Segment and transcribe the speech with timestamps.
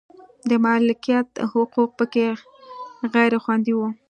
[0.49, 2.27] د مالکیت حقوق په کې
[3.13, 3.81] غیر خوندي و.